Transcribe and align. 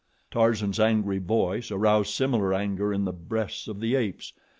Tarzan's 0.31 0.79
angry 0.79 1.19
voice 1.19 1.69
aroused 1.69 2.09
similar 2.11 2.55
anger 2.55 2.91
in 2.91 3.05
the 3.05 3.13
breasts 3.13 3.67
of 3.67 3.79
the 3.79 3.93
apes. 3.93 4.33